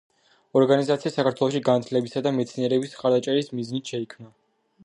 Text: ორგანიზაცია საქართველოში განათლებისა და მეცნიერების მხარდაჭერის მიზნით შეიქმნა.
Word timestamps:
ორგანიზაცია 0.59 1.11
საქართველოში 1.17 1.61
განათლებისა 1.69 2.25
და 2.29 2.33
მეცნიერების 2.39 2.97
მხარდაჭერის 2.99 3.55
მიზნით 3.59 3.93
შეიქმნა. 3.95 4.35